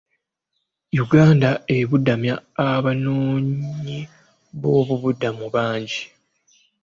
Uganda 1.03 1.49
ebudamya 1.77 2.35
abanoonyiboobubuddamu 2.69 5.45
bangi. 5.55 6.01